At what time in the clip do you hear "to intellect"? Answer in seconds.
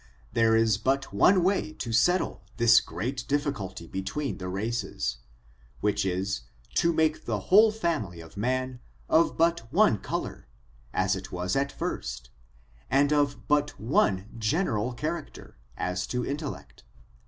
16.07-16.83